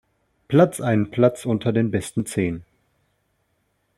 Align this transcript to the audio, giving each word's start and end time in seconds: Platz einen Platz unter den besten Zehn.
Platz 0.47 0.81
einen 0.81 1.11
Platz 1.11 1.45
unter 1.45 1.71
den 1.71 1.91
besten 1.91 2.25
Zehn. 2.25 2.63